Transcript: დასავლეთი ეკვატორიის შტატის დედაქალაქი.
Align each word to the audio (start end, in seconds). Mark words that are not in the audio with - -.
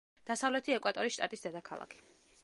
დასავლეთი 0.29 0.73
ეკვატორიის 0.77 1.17
შტატის 1.19 1.45
დედაქალაქი. 1.47 2.01